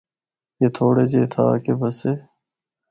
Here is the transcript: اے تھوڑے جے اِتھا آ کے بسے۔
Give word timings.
اے 0.59 0.67
تھوڑے 0.75 1.03
جے 1.11 1.19
اِتھا 1.23 1.43
آ 1.53 1.55
کے 1.63 1.73
بسے۔ 1.79 2.13